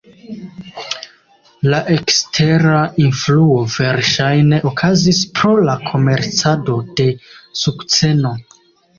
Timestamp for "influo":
3.03-3.57